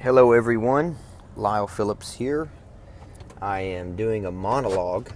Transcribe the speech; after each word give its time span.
Hello, 0.00 0.30
everyone. 0.30 0.96
Lyle 1.34 1.66
Phillips 1.66 2.14
here. 2.14 2.48
I 3.42 3.62
am 3.62 3.96
doing 3.96 4.26
a 4.26 4.30
monologue 4.30 5.10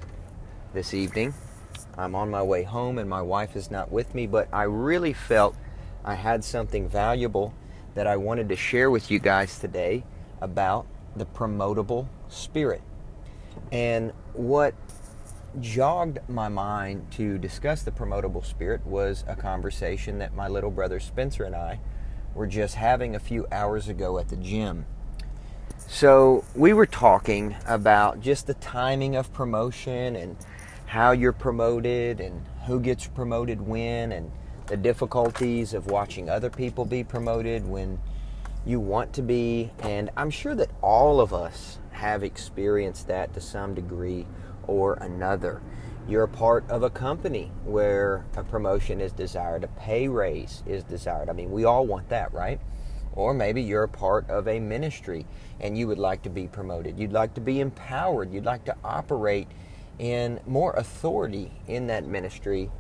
this 0.75 0.93
evening. 0.93 1.35
I'm 1.97 2.17
on 2.17 2.31
my 2.31 2.43
way 2.43 2.65
home 2.65 2.99
and 2.99 3.09
my 3.09 3.23
wife 3.23 3.55
is 3.55 3.71
not 3.71 3.93
with 3.93 4.13
me, 4.13 4.27
but 4.27 4.49
I 4.53 4.65
really 4.65 5.13
felt 5.13 5.55
I 6.05 6.17
had 6.17 6.43
something 6.43 6.89
valuable 6.89 7.55
that 7.95 8.09
I 8.09 8.17
wanted 8.17 8.49
to 8.49 8.57
share 8.57 8.91
with 8.91 9.09
you 9.09 9.21
guys 9.21 9.57
today 9.57 10.03
about 10.41 10.89
the 11.15 11.27
promotable 11.27 12.09
spirit. 12.29 12.83
And 13.71 14.11
what 14.33 14.75
jogged 15.61 16.19
my 16.29 16.49
mind 16.49 17.07
to 17.13 17.39
discuss 17.39 17.83
the 17.83 17.93
promotable 17.93 18.45
spirit 18.45 18.85
was 18.85 19.23
a 19.29 19.37
conversation 19.37 20.19
that 20.19 20.35
my 20.35 20.49
little 20.49 20.73
brother 20.73 20.99
Spencer 20.99 21.45
and 21.45 21.55
I 21.55 21.79
were 22.35 22.47
just 22.47 22.75
having 22.75 23.15
a 23.15 23.19
few 23.19 23.47
hours 23.53 23.89
ago 23.89 24.19
at 24.19 24.29
the 24.29 24.37
gym. 24.37 24.87
So, 25.79 26.45
we 26.55 26.73
were 26.73 26.87
talking 26.87 27.55
about 27.67 28.21
just 28.21 28.47
the 28.47 28.55
timing 28.55 29.15
of 29.15 29.33
promotion 29.33 30.17
and 30.17 30.37
how 30.87 31.13
you're 31.13 31.33
promoted 31.33 32.21
and 32.21 32.45
who 32.67 32.81
gets 32.81 33.07
promoted 33.07 33.61
when 33.61 34.13
and 34.13 34.31
the 34.67 34.77
difficulties 34.77 35.75
of 35.75 35.87
watching 35.87 36.31
other 36.31 36.49
people 36.49 36.85
be 36.85 37.05
promoted 37.05 37.67
when 37.67 38.01
you 38.65 38.81
want 38.81 39.13
to 39.15 39.23
be. 39.23 39.71
And 39.81 40.11
I'm 40.17 40.31
sure 40.31 40.55
that 40.55 40.71
all 40.81 41.21
of 41.21 41.35
us 41.35 41.79
have 41.91 42.23
experienced 42.23 43.09
that 43.09 43.35
to 43.35 43.41
some 43.41 43.75
degree 43.75 44.27
or 44.67 44.95
another. 44.95 45.61
You're 46.09 46.25
a 46.25 46.29
part 46.29 46.69
of 46.69 46.83
a 46.83 46.91
company 46.91 47.53
where 47.65 48.25
a 48.37 48.43
promotion 48.43 49.01
is 49.01 49.13
desired, 49.13 49.63
a 49.63 49.69
pay 49.69 50.09
raise 50.09 50.63
is 50.67 50.83
desired. 50.83 51.29
I 51.29 51.33
mean, 51.33 51.51
we 51.53 51.65
all 51.65 51.87
want 51.87 52.09
that, 52.09 52.33
right? 52.33 52.61
Or 53.13 53.33
maybe 53.33 53.63
you're 53.63 53.85
a 53.85 53.89
part 53.89 54.29
of 54.29 54.49
a 54.49 54.59
ministry 54.59 55.27
and 55.61 55.79
you 55.79 55.87
would 55.87 55.99
like 55.99 56.23
to 56.23 56.31
be 56.31 56.49
promoted. 56.49 56.99
You'd 56.99 57.13
like 57.13 57.35
to 57.35 57.41
be 57.41 57.61
empowered. 57.61 58.33
You'd 58.33 58.45
like 58.45 58.65
to 58.65 58.77
operate 58.83 59.47
in 59.99 60.41
more 60.47 60.73
authority 60.73 61.53
in 61.69 61.87
that 61.87 62.07
ministry 62.07 62.71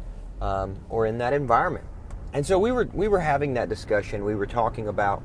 um, 0.41 0.77
or 0.88 1.06
in 1.06 1.19
that 1.19 1.32
environment. 1.32 1.84
And 2.32 2.44
so 2.44 2.58
we 2.58 2.72
were 2.72 2.88
we 2.92 3.08
were 3.08 3.20
having 3.20 3.54
that 3.54 3.69
discussion. 3.69 4.25
We 4.25 4.34
were 4.34 4.47
talking 4.47 4.88
about 4.88 5.22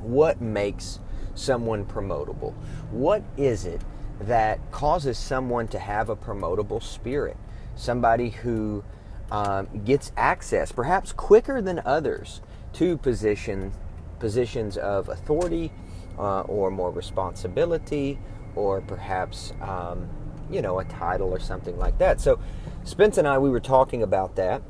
what 0.00 0.40
makes 0.40 0.98
someone 1.34 1.84
promotable. 1.84 2.54
What 2.90 3.22
is 3.36 3.66
it 3.66 3.82
that 4.20 4.58
causes 4.72 5.16
someone 5.18 5.68
to 5.68 5.78
have 5.78 6.08
a 6.08 6.16
promotable 6.16 6.82
spirit, 6.82 7.36
somebody 7.76 8.30
who 8.30 8.82
um, 9.30 9.68
gets 9.84 10.12
access, 10.16 10.72
perhaps 10.72 11.12
quicker 11.12 11.60
than 11.60 11.80
others, 11.84 12.40
to 12.74 12.96
position 12.96 13.72
positions 14.18 14.76
of 14.76 15.08
authority 15.08 15.70
uh, 16.18 16.40
or 16.42 16.70
more 16.70 16.90
responsibility, 16.90 18.18
or 18.56 18.80
perhaps 18.80 19.52
um, 19.60 20.08
you 20.50 20.60
know 20.60 20.78
a 20.78 20.84
title 20.84 21.32
or 21.32 21.38
something 21.38 21.78
like 21.78 21.98
that. 21.98 22.20
So, 22.20 22.40
Spence 22.84 23.18
and 23.18 23.28
I 23.28 23.38
we 23.38 23.50
were 23.50 23.60
talking 23.60 24.02
about 24.02 24.36
that, 24.36 24.62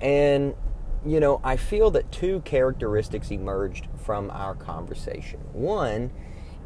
and 0.00 0.54
you 1.06 1.20
know 1.20 1.40
I 1.42 1.56
feel 1.56 1.90
that 1.92 2.12
two 2.12 2.40
characteristics 2.40 3.30
emerged 3.30 3.88
from 4.04 4.30
our 4.30 4.54
conversation. 4.54 5.40
One 5.52 6.10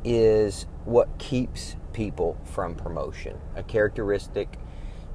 is 0.05 0.67
what 0.85 1.19
keeps 1.19 1.77
people 1.93 2.37
from 2.45 2.75
promotion, 2.75 3.39
a 3.55 3.63
characteristic 3.63 4.59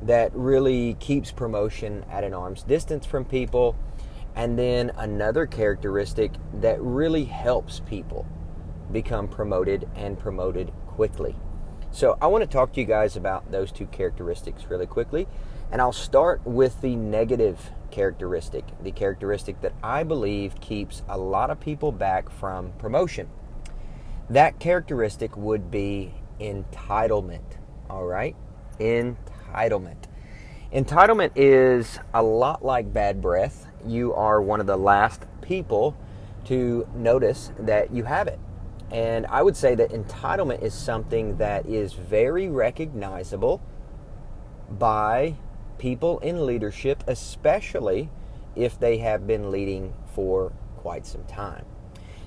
that 0.01 0.31
really 0.33 0.95
keeps 0.99 1.31
promotion 1.31 2.03
at 2.09 2.23
an 2.23 2.33
arm's 2.33 2.63
distance 2.63 3.05
from 3.05 3.23
people, 3.23 3.75
and 4.35 4.57
then 4.57 4.91
another 4.97 5.45
characteristic 5.45 6.31
that 6.53 6.81
really 6.81 7.25
helps 7.25 7.79
people 7.81 8.25
become 8.91 9.27
promoted 9.27 9.87
and 9.95 10.19
promoted 10.19 10.71
quickly. 10.87 11.35
So, 11.91 12.17
I 12.21 12.27
want 12.27 12.41
to 12.41 12.47
talk 12.47 12.73
to 12.73 12.79
you 12.79 12.87
guys 12.87 13.17
about 13.17 13.51
those 13.51 13.71
two 13.71 13.85
characteristics 13.87 14.65
really 14.69 14.87
quickly, 14.87 15.27
and 15.71 15.81
I'll 15.81 15.91
start 15.91 16.41
with 16.45 16.81
the 16.81 16.95
negative 16.95 17.71
characteristic, 17.91 18.63
the 18.81 18.91
characteristic 18.91 19.61
that 19.61 19.73
I 19.83 20.03
believe 20.03 20.59
keeps 20.61 21.03
a 21.09 21.17
lot 21.17 21.49
of 21.49 21.59
people 21.59 21.91
back 21.91 22.29
from 22.29 22.71
promotion. 22.77 23.29
That 24.31 24.59
characteristic 24.59 25.35
would 25.35 25.69
be 25.69 26.13
entitlement. 26.39 27.57
All 27.89 28.05
right? 28.05 28.33
Entitlement. 28.79 30.05
Entitlement 30.73 31.31
is 31.35 31.99
a 32.13 32.23
lot 32.23 32.63
like 32.63 32.93
bad 32.93 33.21
breath. 33.21 33.67
You 33.85 34.13
are 34.13 34.41
one 34.41 34.61
of 34.61 34.67
the 34.67 34.77
last 34.77 35.25
people 35.41 35.97
to 36.45 36.87
notice 36.95 37.51
that 37.59 37.93
you 37.93 38.05
have 38.05 38.29
it. 38.29 38.39
And 38.89 39.25
I 39.25 39.41
would 39.41 39.57
say 39.57 39.75
that 39.75 39.89
entitlement 39.89 40.61
is 40.61 40.73
something 40.73 41.35
that 41.35 41.65
is 41.65 41.91
very 41.91 42.47
recognizable 42.47 43.61
by 44.69 45.35
people 45.77 46.19
in 46.19 46.45
leadership, 46.45 47.03
especially 47.05 48.09
if 48.55 48.79
they 48.79 48.99
have 48.99 49.27
been 49.27 49.51
leading 49.51 49.93
for 50.15 50.53
quite 50.77 51.05
some 51.05 51.25
time. 51.25 51.65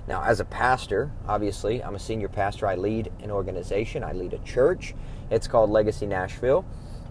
Now, 0.07 0.23
as 0.23 0.41
a 0.41 0.45
pastor, 0.45 1.11
obviously, 1.27 1.83
I'm 1.83 1.95
a 1.95 1.99
senior 1.99 2.29
pastor. 2.29 2.67
I 2.67 2.75
lead 2.75 3.11
an 3.23 3.31
organization, 3.31 4.05
I 4.05 4.13
lead 4.13 4.35
a 4.35 4.39
church. 4.39 4.95
It's 5.31 5.49
called 5.49 5.71
Legacy 5.71 6.07
Nashville. 6.07 6.65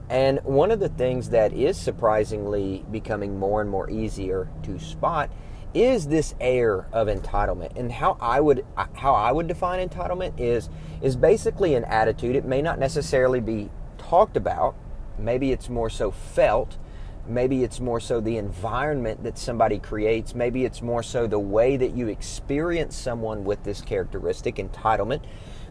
And 0.10 0.40
one 0.44 0.70
of 0.70 0.80
the 0.80 0.90
things 0.90 1.30
that 1.30 1.54
is 1.54 1.78
surprisingly 1.78 2.86
becoming 2.92 3.40
more 3.40 3.62
and 3.62 3.70
more 3.70 3.90
easier 3.90 4.50
to 4.64 4.78
spot 4.80 5.32
is 5.74 6.08
this 6.08 6.36
air 6.40 6.88
of 6.92 7.08
entitlement. 7.08 7.78
And 7.78 7.92
how 7.92 8.18
I 8.22 8.40
would 8.40 8.66
how 8.94 9.14
I 9.14 9.32
would 9.32 9.48
define 9.48 9.88
entitlement 9.88 10.40
is 10.40 10.70
is 11.02 11.16
basically 11.16 11.74
an 11.74 11.86
attitude. 11.86 12.36
It 12.36 12.46
may 12.46 12.62
not 12.62 12.78
necessarily 12.78 13.40
be 13.40 13.72
talked 13.98 14.38
about. 14.38 14.76
Maybe 15.18 15.52
it's 15.52 15.70
more 15.70 15.90
so 15.90 16.12
felt 16.12 16.78
Maybe 17.26 17.64
it's 17.64 17.80
more 17.80 18.02
so 18.02 18.20
the 18.20 18.38
environment 18.38 19.24
that 19.24 19.38
somebody 19.38 19.80
creates. 19.80 20.36
Maybe 20.36 20.66
it's 20.66 20.82
more 20.82 21.02
so 21.02 21.26
the 21.26 21.40
way 21.40 21.78
that 21.78 21.96
you 21.96 22.10
experience 22.10 22.96
someone 22.96 23.46
with 23.46 23.64
this 23.64 23.82
characteristic, 23.82 24.56
entitlement. 24.56 25.22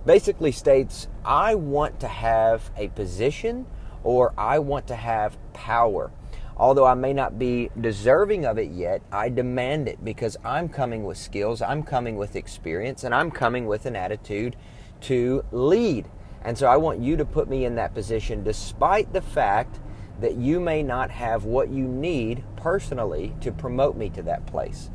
Basically 0.06 0.50
states, 0.50 1.08
I 1.24 1.54
want 1.54 2.00
to 2.00 2.08
have 2.08 2.70
a 2.76 2.88
position 2.88 3.66
or 4.02 4.32
I 4.38 4.60
want 4.60 4.86
to 4.88 4.96
have 4.96 5.36
power. 5.52 6.10
Although 6.56 6.86
I 6.86 6.94
may 6.94 7.12
not 7.12 7.38
be 7.38 7.70
deserving 7.80 8.46
of 8.46 8.58
it 8.58 8.70
yet, 8.70 9.02
I 9.10 9.28
demand 9.28 9.88
it 9.88 10.04
because 10.04 10.36
I'm 10.44 10.68
coming 10.68 11.04
with 11.04 11.18
skills, 11.18 11.60
I'm 11.60 11.82
coming 11.82 12.16
with 12.16 12.36
experience, 12.36 13.04
and 13.04 13.14
I'm 13.14 13.30
coming 13.30 13.66
with 13.66 13.86
an 13.86 13.96
attitude 13.96 14.56
to 15.02 15.44
lead. 15.50 16.08
And 16.44 16.56
so 16.56 16.66
I 16.66 16.76
want 16.76 17.00
you 17.00 17.16
to 17.16 17.24
put 17.24 17.48
me 17.48 17.64
in 17.64 17.74
that 17.76 17.94
position 17.94 18.42
despite 18.42 19.12
the 19.12 19.20
fact 19.20 19.80
that 20.20 20.36
you 20.36 20.60
may 20.60 20.82
not 20.82 21.10
have 21.10 21.44
what 21.44 21.70
you 21.70 21.84
need 21.86 22.44
personally 22.56 23.34
to 23.40 23.50
promote 23.52 23.96
me 23.96 24.08
to 24.10 24.22
that 24.22 24.46
place. 24.46 24.90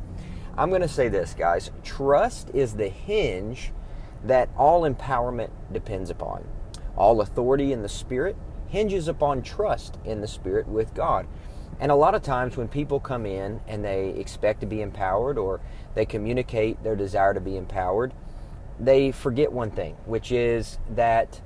I'm 0.56 0.70
going 0.70 0.82
to 0.82 0.88
say 0.88 1.08
this, 1.08 1.34
guys 1.34 1.70
trust 1.84 2.50
is 2.54 2.74
the 2.74 2.88
hinge 2.88 3.72
that 4.24 4.48
all 4.56 4.82
empowerment 4.82 5.50
depends 5.72 6.10
upon. 6.10 6.44
All 6.96 7.20
authority 7.20 7.72
in 7.72 7.82
the 7.82 7.88
Spirit 7.88 8.36
hinges 8.66 9.08
upon 9.08 9.42
trust 9.42 9.98
in 10.04 10.20
the 10.20 10.26
Spirit 10.26 10.66
with 10.66 10.94
God. 10.94 11.26
And 11.80 11.92
a 11.92 11.96
lot 11.96 12.14
of 12.14 12.22
times 12.22 12.56
when 12.56 12.66
people 12.66 12.98
come 12.98 13.24
in 13.24 13.60
and 13.68 13.84
they 13.84 14.10
expect 14.10 14.60
to 14.60 14.66
be 14.66 14.82
empowered 14.82 15.38
or 15.38 15.60
they 15.94 16.04
communicate 16.04 16.82
their 16.82 16.96
desire 16.96 17.34
to 17.34 17.40
be 17.40 17.56
empowered, 17.56 18.12
they 18.80 19.12
forget 19.12 19.52
one 19.52 19.70
thing, 19.70 19.94
which 20.06 20.32
is 20.32 20.78
that 20.90 21.40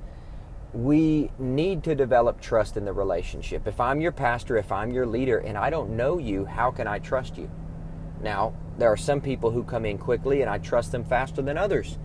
we 0.73 1.29
need 1.37 1.83
to 1.83 1.93
develop 1.93 2.41
trust 2.41 2.77
in 2.77 2.85
the 2.85 2.93
relationship. 2.93 3.67
If 3.67 3.79
I'm 3.79 4.01
your 4.01 4.11
pastor, 4.11 4.57
if 4.57 4.71
I'm 4.71 4.91
your 4.91 5.05
leader, 5.05 5.37
and 5.37 5.57
I 5.57 5.69
don't 5.69 5.95
know 5.95 6.17
you, 6.17 6.45
how 6.45 6.71
can 6.71 6.87
I 6.87 6.99
trust 6.99 7.37
you? 7.37 7.49
Now, 8.21 8.53
there 8.77 8.91
are 8.91 8.97
some 8.97 9.21
people 9.21 9.51
who 9.51 9.63
come 9.63 9.85
in 9.85 9.97
quickly 9.97 10.41
and 10.41 10.49
I 10.49 10.57
trust 10.57 10.91
them 10.91 11.03
faster 11.03 11.41
than 11.41 11.57
others. 11.57 11.97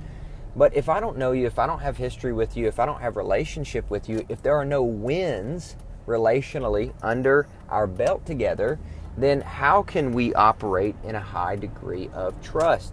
But 0.54 0.76
if 0.76 0.88
I 0.88 1.00
don't 1.00 1.16
know 1.16 1.32
you, 1.32 1.46
if 1.46 1.58
I 1.58 1.66
don't 1.66 1.78
have 1.80 1.96
history 1.96 2.32
with 2.32 2.56
you, 2.56 2.66
if 2.66 2.78
I 2.78 2.86
don't 2.86 3.00
have 3.00 3.16
relationship 3.16 3.88
with 3.88 4.08
you, 4.08 4.26
if 4.28 4.42
there 4.42 4.56
are 4.56 4.64
no 4.64 4.82
wins 4.82 5.76
relationally 6.06 6.92
under 7.02 7.46
our 7.68 7.86
belt 7.86 8.26
together, 8.26 8.78
then 9.16 9.40
how 9.40 9.82
can 9.82 10.12
we 10.12 10.34
operate 10.34 10.96
in 11.04 11.14
a 11.14 11.20
high 11.20 11.56
degree 11.56 12.10
of 12.12 12.40
trust? 12.42 12.92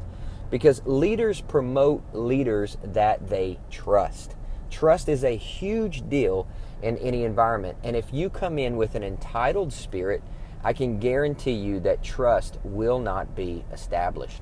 Because 0.51 0.81
leaders 0.85 1.41
promote 1.41 2.03
leaders 2.13 2.77
that 2.83 3.29
they 3.29 3.59
trust. 3.71 4.35
Trust 4.69 5.09
is 5.09 5.23
a 5.23 5.35
huge 5.35 6.07
deal 6.09 6.47
in 6.81 6.97
any 6.97 7.23
environment. 7.23 7.77
And 7.83 7.95
if 7.95 8.13
you 8.13 8.29
come 8.29 8.59
in 8.59 8.77
with 8.77 8.95
an 8.95 9.03
entitled 9.03 9.73
spirit, 9.73 10.21
I 10.63 10.73
can 10.73 10.99
guarantee 10.99 11.51
you 11.51 11.79
that 11.81 12.03
trust 12.03 12.57
will 12.63 12.99
not 12.99 13.35
be 13.35 13.63
established. 13.71 14.41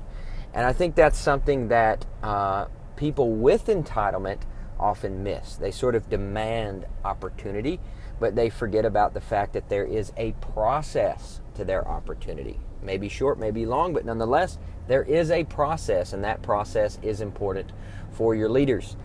And 0.53 0.65
I 0.65 0.73
think 0.73 0.95
that's 0.95 1.17
something 1.17 1.67
that 1.69 2.05
uh, 2.21 2.65
people 2.95 3.31
with 3.31 3.65
entitlement 3.65 4.41
often 4.79 5.23
miss. 5.23 5.55
They 5.55 5.71
sort 5.71 5.95
of 5.95 6.09
demand 6.09 6.85
opportunity, 7.03 7.79
but 8.19 8.35
they 8.35 8.49
forget 8.49 8.85
about 8.85 9.13
the 9.13 9.21
fact 9.21 9.53
that 9.53 9.69
there 9.69 9.85
is 9.85 10.13
a 10.17 10.31
process 10.33 11.41
to 11.55 11.65
their 11.65 11.87
opportunity. 11.87 12.59
Maybe 12.81 13.09
short, 13.09 13.39
maybe 13.39 13.65
long, 13.65 13.93
but 13.93 14.05
nonetheless, 14.05 14.57
There 14.87 15.03
is 15.03 15.31
a 15.31 15.45
process, 15.45 16.13
and 16.13 16.23
that 16.23 16.41
process 16.41 16.99
is 17.01 17.21
important 17.21 17.71
for 18.11 18.35
your 18.35 18.49
leaders. 18.49 18.97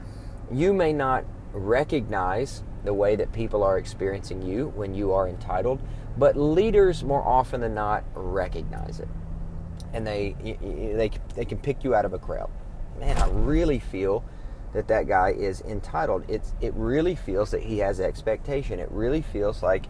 You 0.50 0.72
may 0.72 0.92
not 0.92 1.24
recognize 1.52 2.62
the 2.84 2.94
way 2.94 3.16
that 3.16 3.32
people 3.32 3.62
are 3.62 3.78
experiencing 3.78 4.42
you 4.42 4.72
when 4.74 4.94
you 4.94 5.12
are 5.12 5.28
entitled, 5.28 5.82
but 6.16 6.36
leaders 6.36 7.04
more 7.04 7.22
often 7.22 7.60
than 7.60 7.74
not 7.74 8.04
recognize 8.14 9.00
it. 9.00 9.08
And 9.92 10.06
they, 10.06 10.34
they, 10.40 11.10
they 11.34 11.44
can 11.44 11.58
pick 11.58 11.84
you 11.84 11.94
out 11.94 12.04
of 12.04 12.12
a 12.12 12.18
crowd. 12.18 12.50
Man, 12.98 13.16
I 13.18 13.28
really 13.28 13.78
feel 13.78 14.24
that 14.72 14.88
that 14.88 15.06
guy 15.06 15.30
is 15.30 15.60
entitled. 15.62 16.24
It's, 16.28 16.54
it 16.60 16.72
really 16.74 17.14
feels 17.14 17.50
that 17.52 17.62
he 17.62 17.78
has 17.78 18.00
expectation. 18.00 18.78
It 18.78 18.90
really 18.90 19.22
feels 19.22 19.62
like 19.62 19.86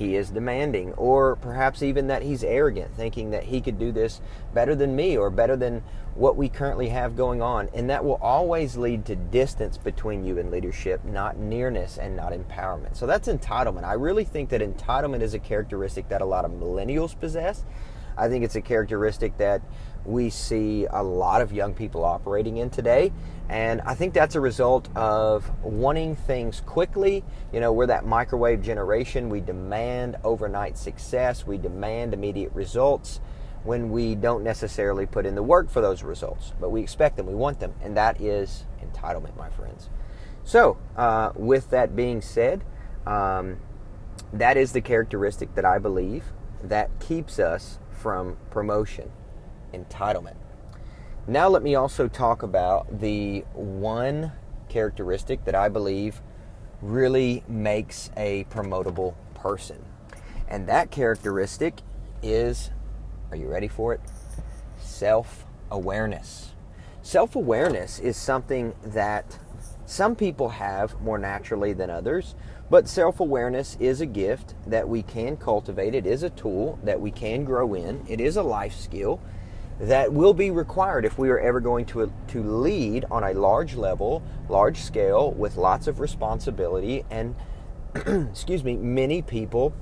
he 0.00 0.16
is 0.16 0.30
demanding, 0.30 0.94
or 0.94 1.36
perhaps 1.36 1.82
even 1.82 2.06
that 2.06 2.22
he's 2.22 2.42
arrogant, 2.42 2.90
thinking 2.96 3.32
that 3.32 3.44
he 3.44 3.60
could 3.60 3.78
do 3.78 3.92
this 3.92 4.22
better 4.54 4.74
than 4.74 4.96
me 4.96 5.14
or 5.14 5.28
better 5.28 5.56
than 5.56 5.82
what 6.14 6.36
we 6.36 6.48
currently 6.48 6.88
have 6.88 7.14
going 7.14 7.42
on. 7.42 7.68
And 7.74 7.90
that 7.90 8.02
will 8.02 8.18
always 8.22 8.78
lead 8.78 9.04
to 9.04 9.14
distance 9.14 9.76
between 9.76 10.24
you 10.24 10.38
and 10.38 10.50
leadership, 10.50 11.04
not 11.04 11.36
nearness 11.36 11.98
and 11.98 12.16
not 12.16 12.32
empowerment. 12.32 12.96
So 12.96 13.06
that's 13.06 13.28
entitlement. 13.28 13.84
I 13.84 13.92
really 13.92 14.24
think 14.24 14.48
that 14.48 14.62
entitlement 14.62 15.20
is 15.20 15.34
a 15.34 15.38
characteristic 15.38 16.08
that 16.08 16.22
a 16.22 16.24
lot 16.26 16.46
of 16.46 16.50
millennials 16.52 17.18
possess. 17.20 17.66
I 18.16 18.28
think 18.28 18.42
it's 18.42 18.56
a 18.56 18.62
characteristic 18.62 19.36
that 19.36 19.60
we 20.04 20.30
see 20.30 20.86
a 20.90 21.02
lot 21.02 21.42
of 21.42 21.52
young 21.52 21.74
people 21.74 22.04
operating 22.04 22.58
in 22.58 22.70
today. 22.70 23.12
And 23.48 23.80
I 23.82 23.94
think 23.94 24.14
that's 24.14 24.36
a 24.36 24.40
result 24.40 24.88
of 24.96 25.50
wanting 25.64 26.14
things 26.14 26.60
quickly. 26.60 27.24
You 27.52 27.60
know, 27.60 27.72
we're 27.72 27.86
that 27.86 28.06
microwave 28.06 28.62
generation. 28.62 29.28
We 29.28 29.40
demand 29.40 30.16
overnight 30.22 30.78
success, 30.78 31.46
we 31.46 31.58
demand 31.58 32.14
immediate 32.14 32.52
results 32.52 33.20
when 33.64 33.90
we 33.90 34.14
don't 34.14 34.42
necessarily 34.42 35.04
put 35.04 35.26
in 35.26 35.34
the 35.34 35.42
work 35.42 35.68
for 35.68 35.80
those 35.80 36.02
results. 36.02 36.52
But 36.60 36.70
we 36.70 36.80
expect 36.80 37.16
them, 37.16 37.26
we 37.26 37.34
want 37.34 37.60
them. 37.60 37.74
And 37.82 37.96
that 37.96 38.20
is 38.20 38.64
entitlement, 38.82 39.36
my 39.36 39.50
friends. 39.50 39.90
So, 40.44 40.78
uh, 40.96 41.32
with 41.34 41.70
that 41.70 41.94
being 41.94 42.22
said, 42.22 42.64
um, 43.06 43.58
that 44.32 44.56
is 44.56 44.72
the 44.72 44.80
characteristic 44.80 45.54
that 45.56 45.64
I 45.64 45.78
believe 45.78 46.24
that 46.62 46.88
keeps 47.00 47.38
us 47.38 47.78
from 47.90 48.36
promotion 48.50 49.10
entitlement. 49.72 50.36
Now, 51.26 51.48
let 51.48 51.62
me 51.62 51.74
also 51.74 52.08
talk 52.08 52.42
about 52.42 53.00
the 53.00 53.40
one 53.52 54.32
characteristic 54.68 55.44
that 55.44 55.54
I 55.54 55.68
believe 55.68 56.22
really 56.80 57.44
makes 57.46 58.10
a 58.16 58.44
promotable 58.44 59.14
person. 59.34 59.84
And 60.48 60.66
that 60.66 60.90
characteristic 60.90 61.80
is 62.22 62.70
are 63.30 63.36
you 63.36 63.46
ready 63.46 63.68
for 63.68 63.94
it? 63.94 64.00
Self 64.80 65.44
awareness. 65.70 66.52
Self 67.02 67.36
awareness 67.36 67.98
is 68.00 68.16
something 68.16 68.74
that 68.84 69.38
some 69.86 70.16
people 70.16 70.48
have 70.48 71.00
more 71.00 71.18
naturally 71.18 71.72
than 71.72 71.90
others, 71.90 72.34
but 72.70 72.88
self 72.88 73.20
awareness 73.20 73.76
is 73.78 74.00
a 74.00 74.06
gift 74.06 74.54
that 74.66 74.88
we 74.88 75.02
can 75.02 75.36
cultivate. 75.36 75.94
It 75.94 76.06
is 76.06 76.22
a 76.22 76.30
tool 76.30 76.78
that 76.82 77.00
we 77.00 77.10
can 77.10 77.44
grow 77.44 77.74
in. 77.74 78.04
It 78.08 78.20
is 78.20 78.36
a 78.36 78.42
life 78.42 78.74
skill 78.74 79.20
that 79.80 80.12
will 80.12 80.34
be 80.34 80.50
required 80.50 81.06
if 81.06 81.18
we 81.18 81.30
are 81.30 81.38
ever 81.38 81.58
going 81.58 81.86
to, 81.86 82.12
to 82.28 82.42
lead 82.42 83.06
on 83.10 83.24
a 83.24 83.32
large 83.32 83.74
level, 83.74 84.22
large 84.48 84.78
scale, 84.78 85.32
with 85.32 85.56
lots 85.56 85.86
of 85.86 86.00
responsibility 86.00 87.04
and, 87.10 87.34
excuse 87.94 88.62
me, 88.62 88.76
many 88.76 89.22
people 89.22 89.72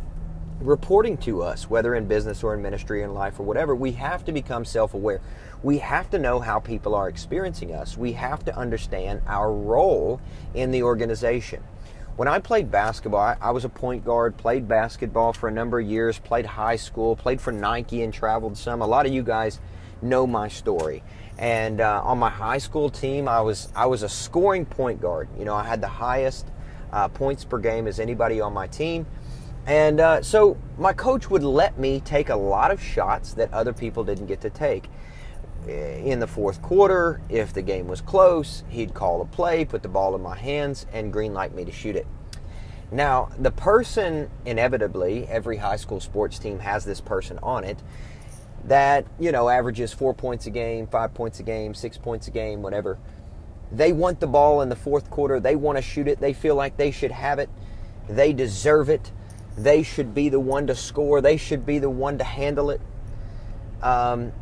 reporting 0.60 1.16
to 1.16 1.42
us, 1.42 1.68
whether 1.68 1.94
in 1.96 2.06
business 2.06 2.44
or 2.44 2.54
in 2.54 2.62
ministry, 2.62 3.02
in 3.02 3.12
life 3.12 3.40
or 3.40 3.42
whatever. 3.42 3.74
We 3.74 3.92
have 3.92 4.24
to 4.26 4.32
become 4.32 4.64
self 4.64 4.94
aware. 4.94 5.20
We 5.64 5.78
have 5.78 6.08
to 6.10 6.18
know 6.18 6.38
how 6.38 6.60
people 6.60 6.94
are 6.94 7.08
experiencing 7.08 7.74
us. 7.74 7.96
We 7.96 8.12
have 8.12 8.44
to 8.44 8.56
understand 8.56 9.22
our 9.26 9.52
role 9.52 10.20
in 10.54 10.70
the 10.70 10.84
organization. 10.84 11.62
When 12.16 12.28
I 12.28 12.38
played 12.40 12.70
basketball, 12.70 13.36
I 13.40 13.50
was 13.50 13.64
a 13.64 13.68
point 13.68 14.04
guard, 14.04 14.36
played 14.36 14.66
basketball 14.68 15.32
for 15.32 15.48
a 15.48 15.52
number 15.52 15.78
of 15.78 15.86
years, 15.86 16.18
played 16.18 16.46
high 16.46 16.76
school, 16.76 17.14
played 17.14 17.40
for 17.40 17.52
Nike 17.52 18.02
and 18.02 18.12
traveled 18.12 18.56
some. 18.56 18.82
A 18.82 18.86
lot 18.86 19.06
of 19.06 19.12
you 19.12 19.22
guys 19.22 19.60
know 20.02 20.26
my 20.26 20.48
story. 20.48 21.02
And 21.38 21.80
uh, 21.80 22.02
on 22.04 22.18
my 22.18 22.30
high 22.30 22.58
school 22.58 22.90
team, 22.90 23.28
I 23.28 23.40
was 23.40 23.72
I 23.74 23.86
was 23.86 24.02
a 24.02 24.08
scoring 24.08 24.66
point 24.66 25.00
guard. 25.00 25.28
You 25.38 25.44
know, 25.44 25.54
I 25.54 25.62
had 25.62 25.80
the 25.80 25.88
highest 25.88 26.46
uh, 26.92 27.08
points 27.08 27.44
per 27.44 27.58
game 27.58 27.86
as 27.86 28.00
anybody 28.00 28.40
on 28.40 28.52
my 28.52 28.66
team. 28.66 29.06
And 29.66 30.00
uh, 30.00 30.22
so 30.22 30.56
my 30.78 30.92
coach 30.92 31.28
would 31.30 31.44
let 31.44 31.78
me 31.78 32.00
take 32.00 32.30
a 32.30 32.36
lot 32.36 32.70
of 32.70 32.82
shots 32.82 33.34
that 33.34 33.52
other 33.52 33.72
people 33.72 34.02
didn't 34.02 34.26
get 34.26 34.40
to 34.40 34.50
take. 34.50 34.88
In 35.66 36.18
the 36.18 36.26
fourth 36.26 36.62
quarter, 36.62 37.20
if 37.28 37.52
the 37.52 37.60
game 37.60 37.88
was 37.88 38.00
close, 38.00 38.64
he'd 38.70 38.94
call 38.94 39.20
a 39.20 39.26
play, 39.26 39.66
put 39.66 39.82
the 39.82 39.88
ball 39.88 40.14
in 40.14 40.22
my 40.22 40.36
hands, 40.36 40.86
and 40.92 41.12
green 41.12 41.34
light 41.34 41.54
me 41.54 41.64
to 41.66 41.72
shoot 41.72 41.94
it. 41.94 42.06
Now, 42.90 43.28
the 43.38 43.50
person, 43.50 44.30
inevitably, 44.46 45.26
every 45.26 45.58
high 45.58 45.76
school 45.76 46.00
sports 46.00 46.38
team 46.38 46.60
has 46.60 46.86
this 46.86 47.02
person 47.02 47.38
on 47.42 47.64
it 47.64 47.82
that, 48.64 49.06
you 49.18 49.32
know, 49.32 49.48
averages 49.48 49.92
four 49.92 50.14
points 50.14 50.46
a 50.46 50.50
game, 50.50 50.86
five 50.86 51.14
points 51.14 51.40
a 51.40 51.42
game, 51.42 51.74
six 51.74 51.96
points 51.96 52.28
a 52.28 52.30
game, 52.30 52.62
whatever. 52.62 52.98
They 53.70 53.92
want 53.92 54.20
the 54.20 54.26
ball 54.26 54.62
in 54.62 54.68
the 54.68 54.76
fourth 54.76 55.10
quarter. 55.10 55.40
They 55.40 55.56
want 55.56 55.76
to 55.76 55.82
shoot 55.82 56.08
it. 56.08 56.20
They 56.20 56.32
feel 56.32 56.54
like 56.54 56.76
they 56.76 56.90
should 56.90 57.12
have 57.12 57.38
it. 57.38 57.50
They 58.08 58.32
deserve 58.32 58.88
it. 58.88 59.12
They 59.56 59.82
should 59.82 60.14
be 60.14 60.28
the 60.28 60.40
one 60.40 60.66
to 60.68 60.74
score. 60.74 61.20
They 61.20 61.36
should 61.36 61.66
be 61.66 61.78
the 61.78 61.90
one 61.90 62.18
to 62.18 62.24
handle 62.24 62.70
it. 62.70 62.80
Um, 63.82 64.32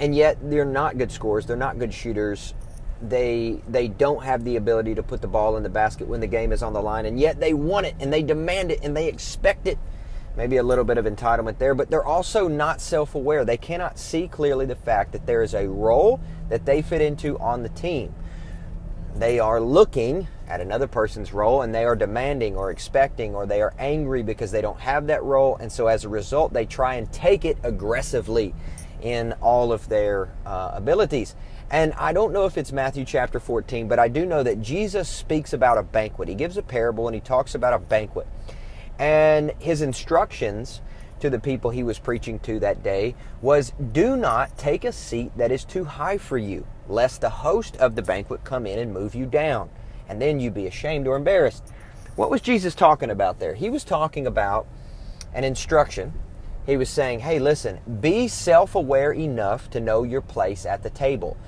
and 0.00 0.14
yet 0.14 0.38
they're 0.42 0.64
not 0.64 0.98
good 0.98 1.10
scorers. 1.10 1.46
They're 1.46 1.56
not 1.56 1.78
good 1.78 1.92
shooters. 1.92 2.54
They 3.00 3.62
they 3.68 3.88
don't 3.88 4.24
have 4.24 4.44
the 4.44 4.56
ability 4.56 4.96
to 4.96 5.02
put 5.02 5.22
the 5.22 5.28
ball 5.28 5.56
in 5.56 5.62
the 5.62 5.68
basket 5.68 6.08
when 6.08 6.20
the 6.20 6.26
game 6.26 6.52
is 6.52 6.62
on 6.62 6.72
the 6.72 6.82
line, 6.82 7.06
and 7.06 7.18
yet 7.18 7.38
they 7.38 7.54
want 7.54 7.86
it 7.86 7.94
and 8.00 8.12
they 8.12 8.22
demand 8.22 8.72
it 8.72 8.80
and 8.82 8.96
they 8.96 9.06
expect 9.06 9.66
it. 9.66 9.78
Maybe 10.38 10.58
a 10.58 10.62
little 10.62 10.84
bit 10.84 10.98
of 10.98 11.04
entitlement 11.04 11.58
there, 11.58 11.74
but 11.74 11.90
they're 11.90 12.04
also 12.04 12.46
not 12.46 12.80
self-aware. 12.80 13.44
They 13.44 13.56
cannot 13.56 13.98
see 13.98 14.28
clearly 14.28 14.66
the 14.66 14.76
fact 14.76 15.10
that 15.10 15.26
there 15.26 15.42
is 15.42 15.52
a 15.52 15.68
role 15.68 16.20
that 16.48 16.64
they 16.64 16.80
fit 16.80 17.00
into 17.00 17.36
on 17.40 17.64
the 17.64 17.68
team. 17.70 18.14
They 19.16 19.40
are 19.40 19.60
looking 19.60 20.28
at 20.46 20.60
another 20.60 20.86
person's 20.86 21.32
role 21.32 21.62
and 21.62 21.74
they 21.74 21.84
are 21.84 21.96
demanding 21.96 22.54
or 22.54 22.70
expecting 22.70 23.34
or 23.34 23.46
they 23.46 23.60
are 23.60 23.74
angry 23.80 24.22
because 24.22 24.52
they 24.52 24.60
don't 24.60 24.78
have 24.78 25.08
that 25.08 25.24
role, 25.24 25.56
and 25.56 25.72
so 25.72 25.88
as 25.88 26.04
a 26.04 26.08
result, 26.08 26.52
they 26.52 26.66
try 26.66 26.94
and 26.94 27.12
take 27.12 27.44
it 27.44 27.58
aggressively 27.64 28.54
in 29.02 29.32
all 29.40 29.72
of 29.72 29.88
their 29.88 30.28
uh, 30.46 30.70
abilities. 30.72 31.34
And 31.68 31.92
I 31.94 32.12
don't 32.12 32.32
know 32.32 32.46
if 32.46 32.56
it's 32.56 32.70
Matthew 32.70 33.04
chapter 33.04 33.40
14, 33.40 33.88
but 33.88 33.98
I 33.98 34.06
do 34.06 34.24
know 34.24 34.44
that 34.44 34.62
Jesus 34.62 35.08
speaks 35.08 35.52
about 35.52 35.78
a 35.78 35.82
banquet. 35.82 36.28
He 36.28 36.36
gives 36.36 36.56
a 36.56 36.62
parable 36.62 37.08
and 37.08 37.14
he 37.16 37.20
talks 37.20 37.56
about 37.56 37.74
a 37.74 37.80
banquet. 37.80 38.28
And 38.98 39.52
his 39.58 39.82
instructions 39.82 40.80
to 41.20 41.30
the 41.30 41.38
people 41.38 41.70
he 41.70 41.82
was 41.82 41.98
preaching 41.98 42.38
to 42.40 42.60
that 42.60 42.82
day 42.82 43.14
was 43.42 43.72
do 43.92 44.16
not 44.16 44.56
take 44.56 44.84
a 44.84 44.92
seat 44.92 45.32
that 45.36 45.50
is 45.50 45.64
too 45.64 45.84
high 45.84 46.18
for 46.18 46.38
you, 46.38 46.66
lest 46.88 47.20
the 47.20 47.30
host 47.30 47.76
of 47.76 47.94
the 47.94 48.02
banquet 48.02 48.44
come 48.44 48.66
in 48.66 48.78
and 48.78 48.92
move 48.92 49.14
you 49.14 49.26
down, 49.26 49.70
and 50.08 50.20
then 50.20 50.40
you 50.40 50.50
be 50.50 50.66
ashamed 50.66 51.06
or 51.06 51.16
embarrassed. 51.16 51.64
What 52.16 52.30
was 52.30 52.40
Jesus 52.40 52.74
talking 52.74 53.10
about 53.10 53.38
there? 53.38 53.54
He 53.54 53.70
was 53.70 53.84
talking 53.84 54.26
about 54.26 54.66
an 55.32 55.44
instruction 55.44 56.12
he 56.68 56.76
was 56.76 56.90
saying, 56.90 57.20
hey, 57.20 57.38
listen, 57.38 57.80
be 58.02 58.28
self 58.28 58.74
aware 58.74 59.10
enough 59.10 59.70
to 59.70 59.80
know 59.80 60.02
your 60.02 60.20
place 60.20 60.66
at 60.66 60.82
the 60.82 60.90
table. 60.90 61.38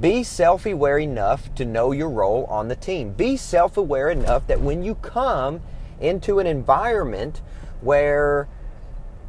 Be 0.00 0.22
self 0.22 0.64
aware 0.64 0.98
enough 0.98 1.54
to 1.56 1.66
know 1.66 1.92
your 1.92 2.08
role 2.08 2.46
on 2.46 2.68
the 2.68 2.76
team. 2.76 3.12
Be 3.12 3.36
self 3.36 3.76
aware 3.76 4.08
enough 4.08 4.46
that 4.46 4.62
when 4.62 4.82
you 4.82 4.94
come 4.94 5.60
into 6.00 6.38
an 6.38 6.46
environment 6.46 7.40
where 7.80 8.48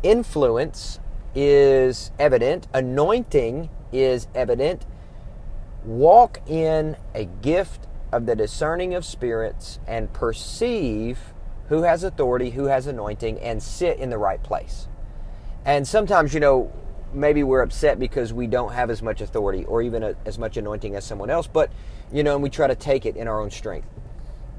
influence 0.04 1.00
is 1.36 2.12
evident, 2.20 2.68
anointing 2.74 3.70
is 3.92 4.28
evident, 4.34 4.86
walk 5.84 6.40
in 6.48 6.98
a 7.14 7.26
gift 7.26 7.88
of 8.12 8.26
the 8.26 8.36
discerning 8.36 8.94
of 8.94 9.06
spirits 9.06 9.80
and 9.88 10.12
perceive 10.14 11.34
who 11.70 11.84
has 11.84 12.04
authority, 12.04 12.50
who 12.50 12.66
has 12.66 12.86
anointing, 12.88 13.40
and 13.40 13.64
sit 13.64 13.98
in 13.98 14.10
the 14.10 14.18
right 14.18 14.44
place. 14.44 14.88
And 15.64 15.88
sometimes, 15.88 16.34
you 16.34 16.42
know, 16.42 16.72
maybe 17.14 17.44
we're 17.44 17.62
upset 17.62 18.00
because 18.00 18.34
we 18.34 18.48
don't 18.48 18.74
have 18.74 18.90
as 18.90 19.02
much 19.02 19.22
authority 19.22 19.64
or 19.66 19.82
even 19.82 20.04
a, 20.04 20.16
as 20.26 20.38
much 20.38 20.58
anointing 20.58 20.96
as 20.96 21.06
someone 21.06 21.30
else, 21.30 21.48
but, 21.48 21.72
you 22.12 22.24
know, 22.24 22.34
and 22.34 22.44
we 22.44 22.50
try 22.50 22.68
to 22.68 22.76
take 22.76 23.06
it 23.06 23.16
in 23.16 23.28
our 23.28 23.40
own 23.40 23.52
strength. 23.52 23.88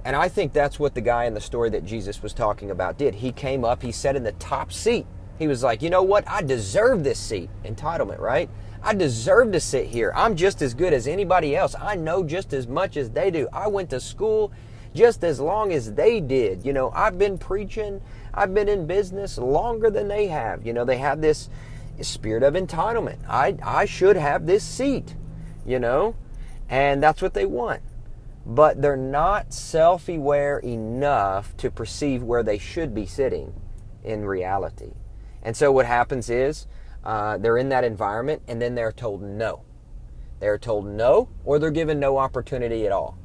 And 0.04 0.16
I 0.16 0.28
think 0.28 0.52
that's 0.52 0.78
what 0.78 0.94
the 0.94 1.00
guy 1.00 1.24
in 1.24 1.34
the 1.34 1.40
story 1.40 1.70
that 1.70 1.84
Jesus 1.84 2.22
was 2.22 2.32
talking 2.32 2.70
about 2.70 2.98
did. 2.98 3.14
He 3.14 3.32
came 3.32 3.64
up, 3.64 3.82
he 3.82 3.92
sat 3.92 4.16
in 4.16 4.24
the 4.24 4.32
top 4.32 4.72
seat. 4.72 5.06
He 5.38 5.46
was 5.46 5.62
like, 5.62 5.82
you 5.82 5.90
know 5.90 6.02
what? 6.02 6.28
I 6.28 6.42
deserve 6.42 7.04
this 7.04 7.18
seat. 7.18 7.50
Entitlement, 7.64 8.18
right? 8.18 8.48
I 8.82 8.94
deserve 8.94 9.52
to 9.52 9.60
sit 9.60 9.86
here. 9.86 10.12
I'm 10.14 10.36
just 10.36 10.60
as 10.60 10.74
good 10.74 10.92
as 10.92 11.06
anybody 11.06 11.56
else. 11.56 11.74
I 11.80 11.94
know 11.94 12.24
just 12.24 12.52
as 12.52 12.66
much 12.66 12.96
as 12.96 13.10
they 13.10 13.30
do. 13.30 13.48
I 13.52 13.68
went 13.68 13.90
to 13.90 14.00
school 14.00 14.52
just 14.94 15.24
as 15.24 15.40
long 15.40 15.72
as 15.72 15.94
they 15.94 16.20
did. 16.20 16.64
You 16.64 16.72
know, 16.72 16.90
I've 16.90 17.18
been 17.18 17.38
preaching 17.38 18.00
I've 18.34 18.54
been 18.54 18.68
in 18.68 18.86
business 18.86 19.36
longer 19.36 19.90
than 19.90 20.08
they 20.08 20.26
have. 20.28 20.66
You 20.66 20.72
know, 20.72 20.84
they 20.84 20.98
have 20.98 21.20
this 21.20 21.50
spirit 22.00 22.42
of 22.42 22.54
entitlement. 22.54 23.18
I, 23.28 23.56
I 23.62 23.84
should 23.84 24.16
have 24.16 24.46
this 24.46 24.64
seat, 24.64 25.14
you 25.66 25.78
know? 25.78 26.14
And 26.68 27.02
that's 27.02 27.20
what 27.20 27.34
they 27.34 27.44
want. 27.44 27.82
But 28.44 28.82
they're 28.82 28.96
not 28.96 29.52
self 29.52 30.08
aware 30.08 30.58
enough 30.58 31.56
to 31.58 31.70
perceive 31.70 32.22
where 32.22 32.42
they 32.42 32.58
should 32.58 32.94
be 32.94 33.06
sitting 33.06 33.54
in 34.02 34.24
reality. 34.24 34.92
And 35.42 35.56
so 35.56 35.70
what 35.72 35.86
happens 35.86 36.28
is 36.28 36.66
uh, 37.04 37.38
they're 37.38 37.58
in 37.58 37.68
that 37.68 37.84
environment 37.84 38.42
and 38.48 38.60
then 38.60 38.74
they're 38.74 38.92
told 38.92 39.22
no. 39.22 39.62
They're 40.40 40.58
told 40.58 40.86
no 40.86 41.28
or 41.44 41.58
they're 41.58 41.70
given 41.70 42.00
no 42.00 42.18
opportunity 42.18 42.86
at 42.86 42.92
all. 42.92 43.16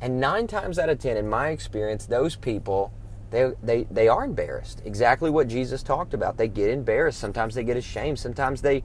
And 0.00 0.20
nine 0.20 0.46
times 0.46 0.78
out 0.78 0.88
of 0.88 0.98
ten, 0.98 1.16
in 1.16 1.28
my 1.28 1.48
experience, 1.48 2.06
those 2.06 2.36
people 2.36 2.92
they, 3.30 3.52
they, 3.62 3.84
they 3.90 4.08
are 4.08 4.24
embarrassed. 4.24 4.82
Exactly 4.84 5.30
what 5.30 5.48
Jesus 5.48 5.82
talked 5.82 6.14
about. 6.14 6.36
They 6.36 6.48
get 6.48 6.70
embarrassed. 6.70 7.18
Sometimes 7.18 7.54
they 7.54 7.64
get 7.64 7.76
ashamed. 7.76 8.18
Sometimes 8.18 8.62
they, 8.62 8.82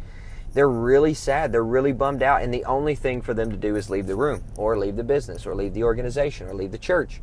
they're 0.53 0.69
really 0.69 1.13
sad. 1.13 1.51
They're 1.51 1.63
really 1.63 1.91
bummed 1.91 2.23
out. 2.23 2.41
And 2.41 2.53
the 2.53 2.65
only 2.65 2.95
thing 2.95 3.21
for 3.21 3.33
them 3.33 3.49
to 3.51 3.57
do 3.57 3.75
is 3.75 3.89
leave 3.89 4.07
the 4.07 4.15
room 4.15 4.43
or 4.55 4.77
leave 4.77 4.95
the 4.95 5.03
business 5.03 5.45
or 5.45 5.55
leave 5.55 5.73
the 5.73 5.83
organization 5.83 6.47
or 6.47 6.53
leave 6.53 6.71
the 6.71 6.77
church. 6.77 7.21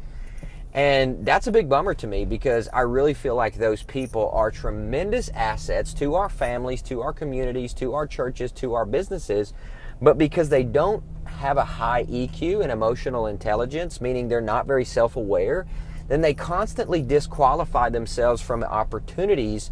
And 0.73 1.25
that's 1.27 1.49
a 1.49 1.53
big 1.53 1.69
bummer 1.69 1.95
to 1.95 2.07
me 2.07 2.25
because 2.25 2.69
I 2.73 2.81
really 2.81 3.15
feel 3.15 3.35
like 3.35 3.55
those 3.55 3.83
people 3.83 4.31
are 4.31 4.51
tremendous 4.51 5.29
assets 5.31 5.93
to 5.95 6.15
our 6.15 6.29
families, 6.29 6.81
to 6.83 7.03
our 7.03 7.13
communities, 7.13 7.75
to 7.75 7.95
our 7.95 8.07
churches, 8.07 8.53
to 8.53 8.75
our 8.75 8.85
businesses. 8.85 9.53
But 10.01 10.17
because 10.17 10.49
they 10.49 10.63
don't 10.63 11.03
have 11.27 11.57
a 11.57 11.65
high 11.65 12.05
EQ 12.05 12.63
and 12.63 12.71
emotional 12.71 13.27
intelligence, 13.27 14.01
meaning 14.01 14.29
they're 14.29 14.41
not 14.41 14.67
very 14.67 14.85
self 14.85 15.17
aware, 15.17 15.67
then 16.09 16.21
they 16.21 16.35
constantly 16.35 17.03
disqualify 17.03 17.89
themselves 17.89 18.41
from 18.41 18.63
opportunities 18.65 19.71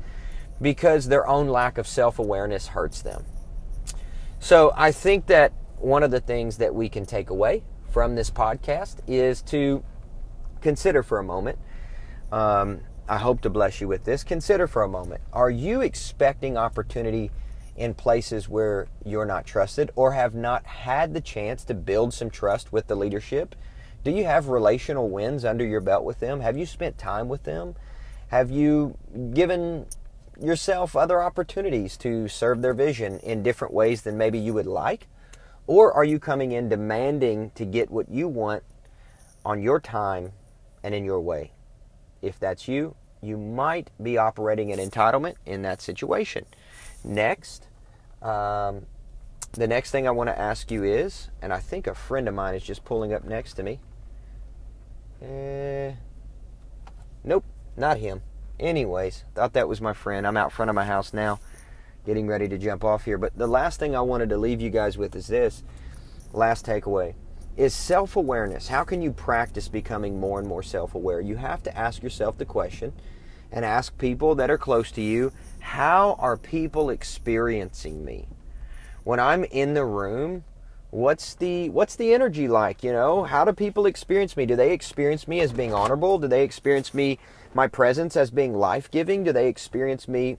because 0.60 1.06
their 1.06 1.26
own 1.28 1.48
lack 1.48 1.78
of 1.78 1.86
self 1.86 2.18
awareness 2.18 2.68
hurts 2.68 3.02
them. 3.02 3.24
So 4.40 4.72
I 4.76 4.92
think 4.92 5.26
that 5.26 5.52
one 5.78 6.02
of 6.02 6.10
the 6.10 6.20
things 6.20 6.58
that 6.58 6.74
we 6.74 6.88
can 6.88 7.04
take 7.04 7.30
away 7.30 7.62
from 7.90 8.14
this 8.14 8.30
podcast 8.30 8.96
is 9.06 9.42
to 9.42 9.82
consider 10.60 11.02
for 11.02 11.18
a 11.18 11.24
moment. 11.24 11.58
Um, 12.30 12.80
I 13.08 13.16
hope 13.16 13.40
to 13.42 13.50
bless 13.50 13.80
you 13.80 13.88
with 13.88 14.04
this. 14.04 14.22
Consider 14.22 14.66
for 14.66 14.82
a 14.82 14.88
moment 14.88 15.22
are 15.32 15.50
you 15.50 15.80
expecting 15.80 16.56
opportunity 16.56 17.30
in 17.76 17.94
places 17.94 18.48
where 18.48 18.88
you're 19.04 19.24
not 19.24 19.46
trusted 19.46 19.90
or 19.94 20.12
have 20.12 20.34
not 20.34 20.66
had 20.66 21.14
the 21.14 21.20
chance 21.20 21.64
to 21.64 21.74
build 21.74 22.12
some 22.12 22.28
trust 22.28 22.72
with 22.72 22.86
the 22.86 22.94
leadership? 22.94 23.54
Do 24.04 24.10
you 24.10 24.24
have 24.24 24.48
relational 24.48 25.08
wins 25.08 25.44
under 25.44 25.64
your 25.64 25.80
belt 25.80 26.04
with 26.04 26.20
them? 26.20 26.40
Have 26.40 26.56
you 26.56 26.66
spent 26.66 26.98
time 26.98 27.28
with 27.28 27.44
them? 27.44 27.74
Have 28.28 28.50
you 28.50 28.96
given 29.32 29.86
yourself 30.40 30.96
other 30.96 31.22
opportunities 31.22 31.96
to 31.98 32.28
serve 32.28 32.62
their 32.62 32.74
vision 32.74 33.18
in 33.20 33.42
different 33.42 33.74
ways 33.74 34.02
than 34.02 34.16
maybe 34.16 34.38
you 34.38 34.54
would 34.54 34.66
like? 34.66 35.08
Or 35.66 35.92
are 35.92 36.04
you 36.04 36.18
coming 36.18 36.52
in 36.52 36.68
demanding 36.68 37.50
to 37.54 37.64
get 37.64 37.90
what 37.90 38.08
you 38.08 38.28
want 38.28 38.62
on 39.44 39.62
your 39.62 39.80
time 39.80 40.32
and 40.82 40.94
in 40.94 41.04
your 41.04 41.20
way? 41.20 41.52
If 42.22 42.38
that's 42.38 42.68
you, 42.68 42.96
you 43.20 43.36
might 43.36 43.90
be 44.02 44.16
operating 44.16 44.72
an 44.72 44.78
entitlement 44.78 45.34
in 45.44 45.62
that 45.62 45.82
situation. 45.82 46.46
Next, 47.04 47.68
um, 48.22 48.86
the 49.52 49.66
next 49.66 49.90
thing 49.90 50.06
I 50.06 50.10
want 50.10 50.28
to 50.28 50.38
ask 50.38 50.70
you 50.70 50.84
is, 50.84 51.30
and 51.42 51.52
I 51.52 51.58
think 51.58 51.86
a 51.86 51.94
friend 51.94 52.28
of 52.28 52.34
mine 52.34 52.54
is 52.54 52.62
just 52.62 52.84
pulling 52.84 53.12
up 53.12 53.24
next 53.24 53.54
to 53.54 53.62
me. 53.62 53.80
Eh, 55.22 55.92
nope, 57.24 57.44
not 57.76 57.98
him. 57.98 58.22
Anyways, 58.60 59.24
thought 59.34 59.52
that 59.52 59.68
was 59.68 59.80
my 59.80 59.92
friend. 59.92 60.26
I'm 60.26 60.36
out 60.36 60.52
front 60.52 60.68
of 60.68 60.74
my 60.74 60.84
house 60.84 61.12
now, 61.12 61.38
getting 62.04 62.26
ready 62.26 62.48
to 62.48 62.58
jump 62.58 62.84
off 62.84 63.04
here. 63.04 63.18
But 63.18 63.36
the 63.36 63.46
last 63.46 63.78
thing 63.78 63.94
I 63.94 64.00
wanted 64.00 64.28
to 64.30 64.36
leave 64.36 64.60
you 64.60 64.70
guys 64.70 64.98
with 64.98 65.14
is 65.14 65.28
this 65.28 65.62
last 66.32 66.66
takeaway 66.66 67.14
is 67.56 67.74
self 67.74 68.16
awareness. 68.16 68.68
How 68.68 68.84
can 68.84 69.00
you 69.00 69.12
practice 69.12 69.68
becoming 69.68 70.18
more 70.18 70.38
and 70.38 70.48
more 70.48 70.62
self 70.62 70.94
aware? 70.94 71.20
You 71.20 71.36
have 71.36 71.62
to 71.64 71.76
ask 71.76 72.02
yourself 72.02 72.38
the 72.38 72.44
question 72.44 72.92
and 73.52 73.64
ask 73.64 73.96
people 73.98 74.34
that 74.34 74.50
are 74.50 74.58
close 74.58 74.90
to 74.92 75.02
you 75.02 75.32
how 75.60 76.16
are 76.18 76.36
people 76.36 76.90
experiencing 76.90 78.04
me? 78.04 78.28
When 79.04 79.20
I'm 79.20 79.44
in 79.44 79.74
the 79.74 79.84
room, 79.84 80.44
what's 80.90 81.34
the 81.34 81.68
what's 81.68 81.96
the 81.96 82.14
energy 82.14 82.48
like 82.48 82.82
you 82.82 82.90
know 82.90 83.22
how 83.22 83.44
do 83.44 83.52
people 83.52 83.84
experience 83.84 84.38
me 84.38 84.46
do 84.46 84.56
they 84.56 84.72
experience 84.72 85.28
me 85.28 85.38
as 85.40 85.52
being 85.52 85.74
honorable 85.74 86.18
do 86.18 86.26
they 86.26 86.42
experience 86.42 86.94
me 86.94 87.18
my 87.54 87.66
presence 87.66 88.16
as 88.16 88.30
being 88.30 88.54
life-giving 88.54 89.24
do 89.24 89.32
they 89.32 89.48
experience 89.48 90.06
me 90.08 90.36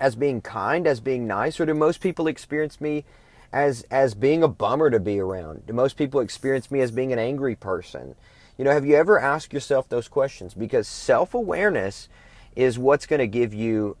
as 0.00 0.16
being 0.16 0.40
kind 0.40 0.86
as 0.86 1.00
being 1.00 1.26
nice 1.26 1.60
or 1.60 1.66
do 1.66 1.74
most 1.74 2.00
people 2.00 2.26
experience 2.26 2.80
me 2.80 3.04
as 3.52 3.84
as 3.90 4.14
being 4.14 4.42
a 4.42 4.48
bummer 4.48 4.90
to 4.90 5.00
be 5.00 5.20
around 5.20 5.66
do 5.66 5.72
most 5.72 5.96
people 5.96 6.20
experience 6.20 6.70
me 6.70 6.80
as 6.80 6.90
being 6.90 7.12
an 7.12 7.18
angry 7.18 7.54
person 7.54 8.14
you 8.58 8.64
know 8.64 8.72
have 8.72 8.86
you 8.86 8.96
ever 8.96 9.18
asked 9.20 9.52
yourself 9.52 9.88
those 9.88 10.08
questions 10.08 10.54
because 10.54 10.88
self-awareness 10.88 12.08
is 12.56 12.78
what's 12.78 13.06
going 13.06 13.20
to 13.20 13.26
give 13.26 13.52
you 13.52 13.96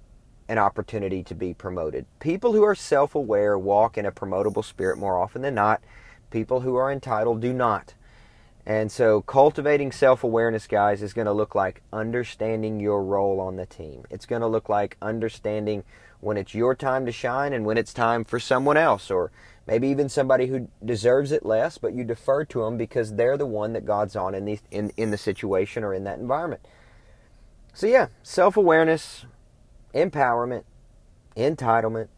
an 0.48 0.58
opportunity 0.58 1.22
to 1.22 1.34
be 1.34 1.54
promoted. 1.54 2.06
People 2.20 2.52
who 2.52 2.62
are 2.62 2.74
self 2.74 3.14
aware 3.14 3.58
walk 3.58 3.96
in 3.96 4.06
a 4.06 4.12
promotable 4.12 4.64
spirit 4.64 4.98
more 4.98 5.18
often 5.18 5.42
than 5.42 5.54
not. 5.54 5.82
People 6.30 6.60
who 6.60 6.76
are 6.76 6.90
entitled 6.90 7.40
do 7.40 7.52
not. 7.52 7.94
And 8.66 8.90
so, 8.90 9.20
cultivating 9.20 9.92
self 9.92 10.24
awareness, 10.24 10.66
guys, 10.66 11.02
is 11.02 11.12
going 11.12 11.26
to 11.26 11.32
look 11.32 11.54
like 11.54 11.82
understanding 11.92 12.80
your 12.80 13.04
role 13.04 13.38
on 13.40 13.56
the 13.56 13.66
team. 13.66 14.04
It's 14.08 14.24
going 14.24 14.40
to 14.40 14.48
look 14.48 14.70
like 14.70 14.96
understanding 15.02 15.84
when 16.20 16.38
it's 16.38 16.54
your 16.54 16.74
time 16.74 17.04
to 17.04 17.12
shine 17.12 17.52
and 17.52 17.66
when 17.66 17.76
it's 17.76 17.92
time 17.92 18.24
for 18.24 18.40
someone 18.40 18.78
else, 18.78 19.10
or 19.10 19.30
maybe 19.66 19.88
even 19.88 20.08
somebody 20.08 20.46
who 20.46 20.68
deserves 20.82 21.30
it 21.30 21.44
less, 21.44 21.76
but 21.76 21.92
you 21.92 22.04
defer 22.04 22.46
to 22.46 22.64
them 22.64 22.78
because 22.78 23.14
they're 23.14 23.36
the 23.36 23.44
one 23.44 23.74
that 23.74 23.84
God's 23.84 24.16
on 24.16 24.34
in 24.34 24.46
the, 24.46 24.58
in, 24.70 24.90
in 24.96 25.10
the 25.10 25.18
situation 25.18 25.84
or 25.84 25.92
in 25.92 26.04
that 26.04 26.18
environment. 26.18 26.66
So, 27.74 27.86
yeah, 27.86 28.08
self 28.22 28.56
awareness, 28.56 29.26
empowerment, 29.94 30.64
entitlement, 31.36 32.08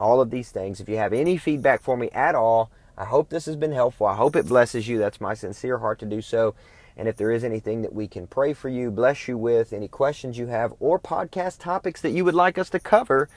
all 0.00 0.20
of 0.20 0.30
these 0.30 0.50
things. 0.50 0.80
If 0.80 0.88
you 0.88 0.96
have 0.96 1.12
any 1.12 1.36
feedback 1.36 1.82
for 1.82 1.96
me 1.96 2.10
at 2.10 2.34
all, 2.34 2.72
I 2.98 3.04
hope 3.04 3.28
this 3.28 3.46
has 3.46 3.54
been 3.54 3.70
helpful. 3.70 4.08
I 4.08 4.16
hope 4.16 4.34
it 4.34 4.48
blesses 4.48 4.88
you. 4.88 4.98
That's 4.98 5.20
my 5.20 5.32
sincere 5.32 5.78
heart 5.78 6.00
to 6.00 6.06
do 6.06 6.20
so. 6.20 6.56
And 6.96 7.06
if 7.06 7.16
there 7.16 7.30
is 7.30 7.44
anything 7.44 7.82
that 7.82 7.94
we 7.94 8.08
can 8.08 8.26
pray 8.26 8.52
for 8.52 8.68
you, 8.68 8.90
bless 8.90 9.28
you 9.28 9.38
with, 9.38 9.72
any 9.72 9.86
questions 9.86 10.36
you 10.36 10.48
have, 10.48 10.74
or 10.80 10.98
podcast 10.98 11.60
topics 11.60 12.00
that 12.00 12.10
you 12.10 12.24
would 12.24 12.34
like 12.34 12.58
us 12.58 12.68
to 12.70 12.80
cover, 12.80 13.28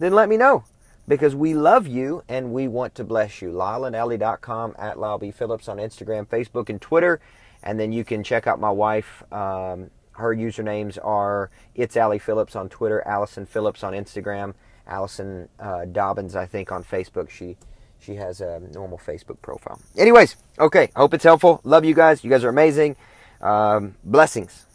then 0.00 0.12
let 0.12 0.28
me 0.28 0.36
know 0.36 0.64
because 1.06 1.36
we 1.36 1.54
love 1.54 1.86
you 1.86 2.24
and 2.28 2.52
we 2.52 2.66
want 2.66 2.96
to 2.96 3.04
bless 3.04 3.40
you. 3.40 3.50
LyleandEllie.com 3.50 4.74
at 4.76 4.98
Lyle 4.98 5.18
B. 5.18 5.30
Phillips 5.30 5.68
on 5.68 5.76
Instagram, 5.76 6.26
Facebook, 6.26 6.68
and 6.68 6.82
Twitter. 6.82 7.20
And 7.62 7.78
then 7.78 7.92
you 7.92 8.04
can 8.04 8.24
check 8.24 8.48
out 8.48 8.58
my 8.58 8.70
wife, 8.70 9.22
um, 9.32 9.90
her 10.12 10.34
usernames 10.34 10.98
are 11.04 11.50
it's 11.74 11.96
Allie 11.96 12.18
Phillips 12.18 12.56
on 12.56 12.68
Twitter, 12.68 13.06
Allison 13.06 13.46
Phillips 13.46 13.84
on 13.84 13.92
Instagram, 13.92 14.54
Allison 14.86 15.48
uh, 15.60 15.84
Dobbins 15.84 16.34
I 16.34 16.46
think 16.46 16.72
on 16.72 16.82
Facebook. 16.82 17.30
She 17.30 17.56
she 18.00 18.14
has 18.16 18.40
a 18.40 18.60
normal 18.72 18.98
Facebook 18.98 19.40
profile. 19.42 19.80
Anyways, 19.96 20.36
okay. 20.58 20.90
Hope 20.94 21.14
it's 21.14 21.24
helpful. 21.24 21.60
Love 21.64 21.84
you 21.84 21.94
guys. 21.94 22.22
You 22.22 22.30
guys 22.30 22.44
are 22.44 22.48
amazing. 22.48 22.96
Um, 23.40 23.96
blessings. 24.04 24.65